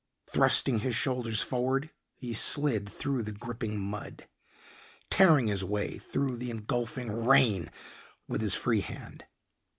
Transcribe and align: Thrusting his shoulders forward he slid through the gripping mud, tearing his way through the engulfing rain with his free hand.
Thrusting 0.25 0.79
his 0.79 0.95
shoulders 0.95 1.43
forward 1.43 1.91
he 2.15 2.33
slid 2.33 2.89
through 2.89 3.21
the 3.21 3.31
gripping 3.31 3.79
mud, 3.79 4.27
tearing 5.11 5.45
his 5.45 5.63
way 5.63 5.99
through 5.99 6.37
the 6.37 6.49
engulfing 6.49 7.11
rain 7.11 7.69
with 8.27 8.41
his 8.41 8.55
free 8.55 8.81
hand. 8.81 9.25